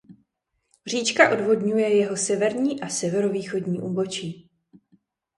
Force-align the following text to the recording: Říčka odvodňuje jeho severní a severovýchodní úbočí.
Říčka 0.87 1.29
odvodňuje 1.31 1.95
jeho 1.95 2.17
severní 2.17 2.81
a 2.81 2.87
severovýchodní 2.89 3.81
úbočí. 3.81 4.49